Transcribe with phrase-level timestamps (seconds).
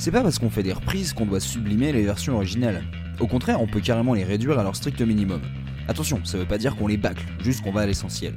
[0.00, 2.82] C'est pas parce qu'on fait des reprises qu'on doit sublimer les versions originales.
[3.20, 5.42] Au contraire, on peut carrément les réduire à leur strict minimum.
[5.88, 8.32] Attention, ça veut pas dire qu'on les bâcle, juste qu'on va à l'essentiel.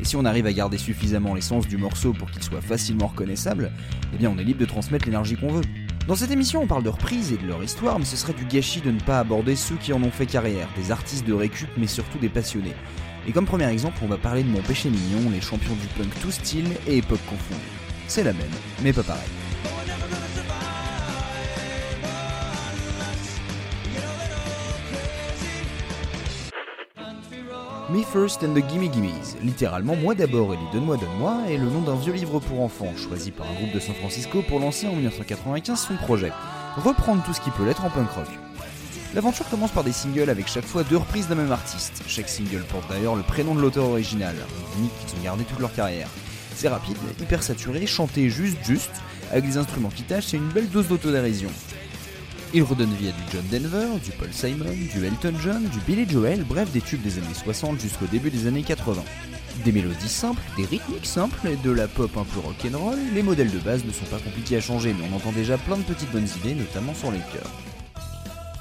[0.00, 3.70] Et si on arrive à garder suffisamment l'essence du morceau pour qu'il soit facilement reconnaissable,
[4.14, 5.64] eh bien on est libre de transmettre l'énergie qu'on veut.
[6.08, 8.46] Dans cette émission, on parle de reprises et de leur histoire, mais ce serait du
[8.46, 11.68] gâchis de ne pas aborder ceux qui en ont fait carrière, des artistes de récup,
[11.76, 12.72] mais surtout des passionnés.
[13.28, 16.18] Et comme premier exemple, on va parler de mon péché mignon, les champions du punk
[16.22, 17.60] tout style et époque confondue.
[18.08, 18.48] C'est la même,
[18.82, 19.28] mais pas pareil.
[27.92, 31.66] Me First and the Gimme Gimmes, littéralement Moi d'abord et les Donne-moi Donne-moi, est le
[31.66, 34.86] nom d'un vieux livre pour enfants, choisi par un groupe de San Francisco pour lancer
[34.86, 36.32] en 1995 son projet.
[36.76, 38.28] Reprendre tout ce qui peut l'être en punk rock.
[39.14, 42.02] L'aventure commence par des singles avec chaque fois deux reprises d'un même artiste.
[42.06, 45.60] Chaque single porte d'ailleurs le prénom de l'auteur original, une gimmick qu'ils ont gardé toute
[45.60, 46.08] leur carrière.
[46.54, 50.70] C'est rapide, hyper saturé, chanté juste juste, avec des instruments qui tâchent et une belle
[50.70, 51.50] dose d'autodérision.
[52.54, 56.06] Il redonne vie à du John Denver, du Paul Simon, du Elton John, du Billy
[56.06, 59.02] Joel, bref des tubes des années 60 jusqu'au début des années 80.
[59.64, 63.58] Des mélodies simples, des rythmiques simples de la pop un peu rock'n'roll, les modèles de
[63.58, 66.28] base ne sont pas compliqués à changer mais on entend déjà plein de petites bonnes
[66.42, 67.50] idées, notamment sur les chœurs.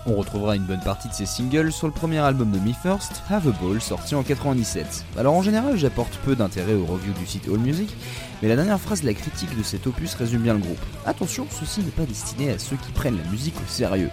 [0.05, 3.21] On retrouvera une bonne partie de ces singles sur le premier album de Me First,
[3.29, 5.05] Have a Ball, sorti en 97.
[5.17, 7.93] Alors en général, j'apporte peu d'intérêt au review du site AllMusic,
[8.41, 10.79] mais la dernière phrase de la critique de cet opus résume bien le groupe.
[11.05, 14.09] Attention, ceci n'est pas destiné à ceux qui prennent la musique au sérieux.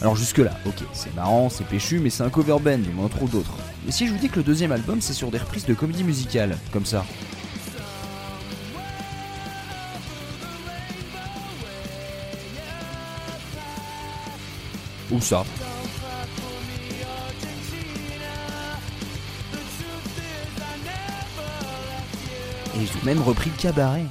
[0.00, 3.08] Alors jusque là, ok, c'est marrant, c'est péchu, mais c'est un cover band, il m'en
[3.08, 3.56] trop d'autres.
[3.88, 6.04] Et si je vous dis que le deuxième album c'est sur des reprises de comédie
[6.04, 7.04] musicale, comme ça?
[15.10, 15.44] Ou ça
[22.76, 24.04] Et j'ai même repris Cabaret.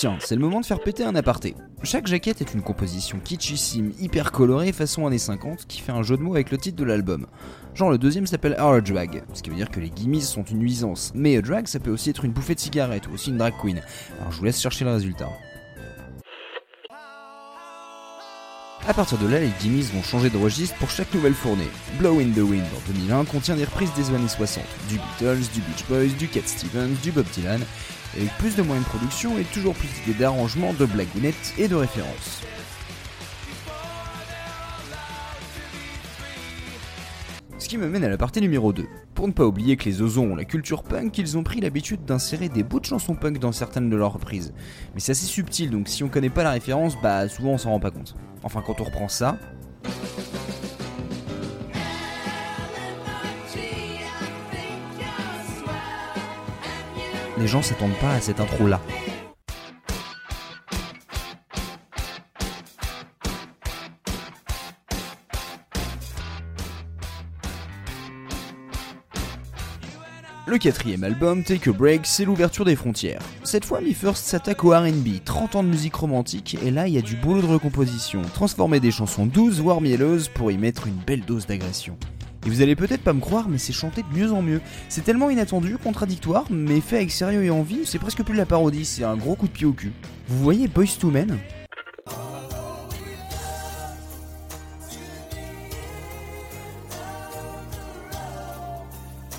[0.00, 1.54] Tiens, c'est le moment de faire péter un aparté.
[1.82, 6.16] Chaque jaquette est une composition kitschissime, hyper colorée façon années 50 qui fait un jeu
[6.16, 7.26] de mots avec le titre de l'album.
[7.74, 10.60] Genre le deuxième s'appelle Our Drag, ce qui veut dire que les gimmies sont une
[10.60, 13.36] nuisance, mais a drag ça peut aussi être une bouffée de cigarette ou aussi une
[13.36, 13.82] drag queen.
[14.18, 15.28] Alors je vous laisse chercher le résultat.
[18.90, 21.68] A partir de là, les gimmies vont changer de registre pour chaque nouvelle fournée.
[22.00, 25.60] Blow in the Wind en 2001 contient des reprises des années 60, du Beatles, du
[25.60, 27.60] Beach Boys, du Cat Stevens, du Bob Dylan,
[28.16, 31.76] avec plus de moyens de production et toujours plus d'idées d'arrangement, de blagounettes et de
[31.76, 32.40] références.
[37.70, 38.88] Qui me mène à la partie numéro 2.
[39.14, 42.04] Pour ne pas oublier que les ozons ont la culture punk, ils ont pris l'habitude
[42.04, 44.52] d'insérer des bouts de chansons punk dans certaines de leurs reprises.
[44.92, 47.70] Mais c'est assez subtil, donc si on connaît pas la référence, bah souvent on s'en
[47.70, 48.16] rend pas compte.
[48.42, 49.38] Enfin quand on reprend ça,
[57.38, 58.80] les gens s'attendent pas à cette intro là.
[70.46, 73.20] Le quatrième album, Take a Break, c'est l'ouverture des frontières.
[73.44, 76.94] Cette fois, Me First s'attaque au RB, 30 ans de musique romantique, et là il
[76.94, 80.86] y a du boulot de recomposition, transformer des chansons douces, voire mielleuses, pour y mettre
[80.86, 81.96] une belle dose d'agression.
[82.46, 84.62] Et vous allez peut-être pas me croire, mais c'est chanté de mieux en mieux.
[84.88, 88.46] C'est tellement inattendu, contradictoire, mais fait avec sérieux et envie, c'est presque plus de la
[88.46, 89.92] parodie, c'est un gros coup de pied au cul.
[90.26, 91.38] Vous voyez Boys to Men?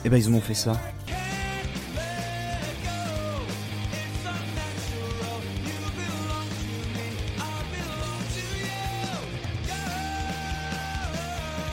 [0.04, 0.80] Eh ben ils en ont fait ça.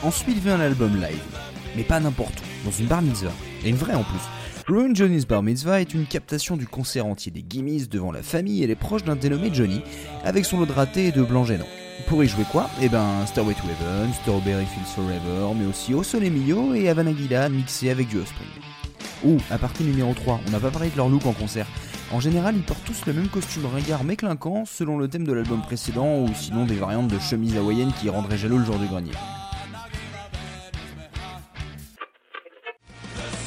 [0.03, 1.23] Ensuite vient un album live,
[1.77, 3.33] mais pas n'importe où, dans une bar mitzvah,
[3.65, 4.21] et une vraie en plus.
[4.69, 8.63] Ruin Johnny's Bar Mitzvah est une captation du concert entier des Gimmies devant la famille
[8.63, 9.81] et les proches d'un dénommé Johnny,
[10.25, 11.67] avec son lot de raté et de blanc gênant.
[12.07, 12.71] Pour y jouer quoi?
[12.81, 17.49] Eh ben, Starway to Heaven, Strawberry Fields Forever, mais aussi Au Mio et Havana Gila
[17.49, 18.49] mixé avec du Offspring.
[19.25, 21.67] Ouh, à partie numéro 3, on n'a pas parlé de leur look en concert.
[22.11, 25.33] En général, ils portent tous le même costume ringard mais clinquant, selon le thème de
[25.33, 28.87] l'album précédent, ou sinon des variantes de chemise hawaïenne qui rendraient jaloux le jour du
[28.87, 29.13] grenier.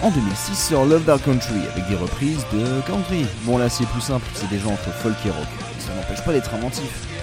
[0.03, 3.25] En 2006 sort Love Dark Country avec des reprises de country.
[3.43, 5.47] Bon là c'est plus simple, c'est déjà entre folk et rock.
[5.77, 7.20] Ça n'empêche pas d'être inventif.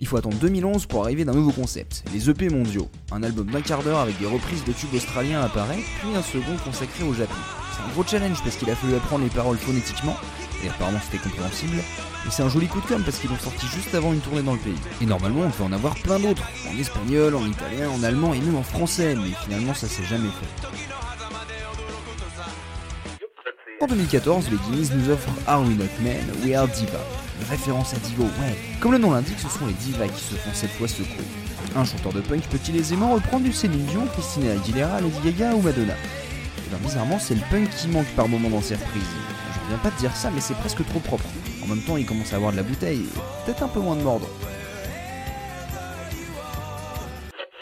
[0.00, 2.88] Il faut attendre 2011 pour arriver d'un nouveau concept, les EP mondiaux.
[3.10, 6.56] Un album d'un quart d'heure avec des reprises de tubes australiens apparaît, puis un second
[6.64, 7.34] consacré au Japon.
[7.72, 10.16] C'est un gros challenge parce qu'il a fallu apprendre les paroles phonétiquement,
[10.64, 13.66] et apparemment c'était compréhensible, et c'est un joli coup de com' parce qu'ils l'ont sorti
[13.66, 14.78] juste avant une tournée dans le pays.
[15.02, 18.40] Et normalement on peut en avoir plein d'autres, en espagnol, en italien, en allemand et
[18.40, 20.68] même en français, mais finalement ça s'est jamais fait.
[23.80, 26.98] En 2014, les Guinness nous offrent Are We Not Men, We Are Diva.
[27.48, 28.56] Référence à Divo, ouais.
[28.80, 31.24] Comme le nom l'indique, ce sont les divas qui se font cette fois secouer.
[31.76, 35.62] Un chanteur de punk peut-il aisément reprendre du Céline Dion, Christina Aguilera, Lady Gaga ou
[35.62, 35.94] Madonna?
[35.94, 39.02] Et bien bizarrement, c'est le punk qui manque par moment dans ces reprises.
[39.64, 41.26] Je viens pas de dire ça, mais c'est presque trop propre.
[41.62, 43.04] En même temps, il commence à avoir de la bouteille,
[43.44, 44.28] peut-être un peu moins de mordre.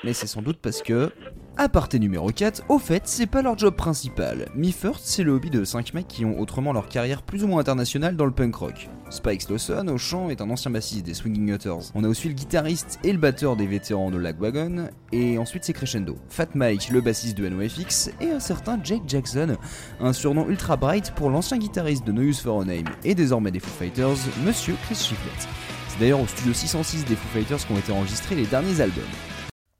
[0.04, 1.12] Mais c'est sans doute parce que
[1.58, 4.50] Aparté numéro 4, au fait, c'est pas leur job principal.
[4.54, 7.46] Me First, c'est le hobby de 5 mecs qui ont autrement leur carrière plus ou
[7.46, 8.90] moins internationale dans le punk rock.
[9.10, 11.92] Spike Lawson, au chant, est un ancien bassiste des Swinging Utters.
[11.94, 15.72] On a aussi le guitariste et le batteur des vétérans de Lagwagon, et ensuite c'est
[15.72, 16.16] Crescendo.
[16.28, 19.56] Fat Mike, le bassiste de NoFX, et un certain Jake Jackson,
[20.00, 23.50] un surnom ultra bright pour l'ancien guitariste de No Use for a Name et désormais
[23.50, 25.48] des Foo Fighters, Monsieur Chris Shiflett.
[25.88, 29.04] C'est d'ailleurs au studio 606 des Foo Fighters qu'ont été enregistrés les derniers albums.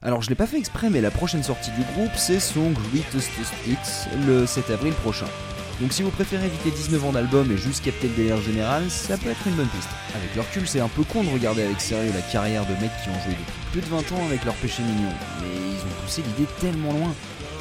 [0.03, 3.31] Alors je l'ai pas fait exprès, mais la prochaine sortie du groupe, c'est son Greatest
[3.67, 5.27] Hits le 7 avril prochain.
[5.81, 9.19] Donc si vous préférez éviter 19 ans d'album et juste capter le délire général, ça
[9.19, 9.91] peut être une bonne piste.
[10.15, 12.97] Avec leur recul, c'est un peu con de regarder avec sérieux la carrière de mecs
[13.03, 15.11] qui ont joué depuis plus de 20 ans avec leur péché mignon,
[15.43, 17.13] mais ils ont poussé l'idée tellement loin.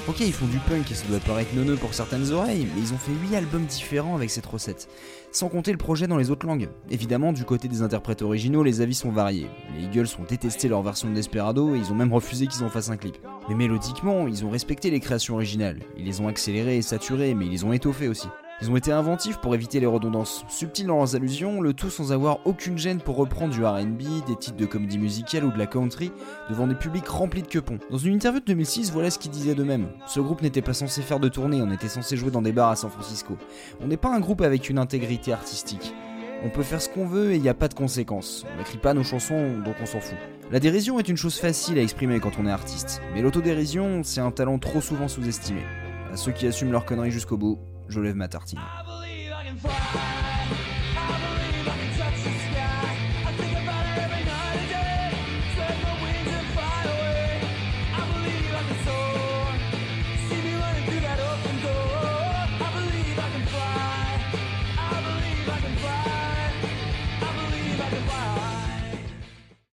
[0.08, 2.94] Ok, ils font du punk et ça doit paraître neuneux pour certaines oreilles, mais ils
[2.94, 4.88] ont fait 8 albums différents avec cette recette.
[5.32, 6.70] Sans compter le projet dans les autres langues.
[6.92, 9.50] Évidemment, du côté des interprètes originaux, les avis sont variés.
[9.76, 12.70] Les Eagles ont détesté leur version de Desperado et ils ont même refusé qu'ils en
[12.70, 13.18] fassent un clip.
[13.48, 15.80] Mais mélodiquement, ils ont respecté les créations originales.
[15.98, 18.28] Ils les ont accélérées et saturées, mais ils les ont étoffées aussi.
[18.62, 22.14] Ils ont été inventifs pour éviter les redondances, subtils dans leurs allusions, le tout sans
[22.14, 25.68] avoir aucune gêne pour reprendre du RB, des titres de comédie musicale ou de la
[25.68, 26.10] country
[26.50, 27.80] devant des publics remplis de quepons.
[27.92, 29.90] Dans une interview de 2006, voilà ce qu'ils disaient d'eux-mêmes.
[30.08, 32.70] Ce groupe n'était pas censé faire de tournée, on était censé jouer dans des bars
[32.70, 33.38] à San Francisco.
[33.82, 35.94] On n'est pas un groupe avec une intégrité artistique.
[36.46, 38.46] On peut faire ce qu'on veut et il n'y a pas de conséquences.
[38.54, 40.16] On n'écrit pas nos chansons, donc on s'en fout.
[40.52, 44.22] La dérision est une chose facile à exprimer quand on est artiste, mais l'autodérision, c'est
[44.22, 45.62] un talent trop souvent sous-estimé.
[46.14, 47.58] À ceux qui assument leur conneries jusqu'au bout,
[47.90, 48.60] je lève ma tartine.